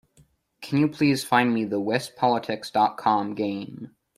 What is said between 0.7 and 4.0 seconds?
you please find me the Wispolitics.com game?